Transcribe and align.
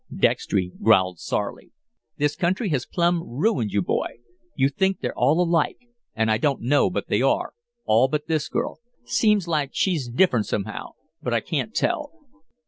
Dextry 0.17 0.71
growled 0.81 1.19
sourly. 1.19 1.73
"This 2.17 2.35
country 2.35 2.69
has 2.69 2.87
plumb 2.87 3.21
ruined 3.23 3.71
you, 3.71 3.83
boy. 3.83 4.13
You 4.55 4.67
think 4.69 4.99
they're 4.99 5.15
all 5.15 5.39
alike 5.39 5.77
an' 6.15 6.27
I 6.27 6.39
don't 6.39 6.63
know 6.63 6.89
but 6.89 7.07
they 7.07 7.21
are 7.21 7.53
all 7.85 8.07
but 8.07 8.25
this 8.25 8.49
girl. 8.49 8.79
Seems 9.05 9.47
like 9.47 9.69
she's 9.73 10.09
different, 10.09 10.47
somehow 10.47 10.93
but 11.21 11.35
I 11.35 11.39
can't 11.39 11.75
tell." 11.75 12.11